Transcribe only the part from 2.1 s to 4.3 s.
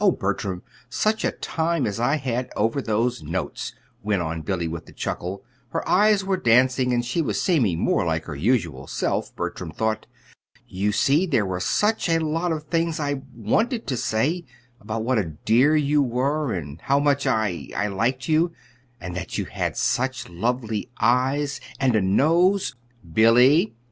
had over those notes," went